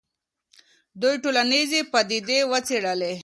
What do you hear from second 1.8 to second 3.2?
پدیدې وڅېړلې.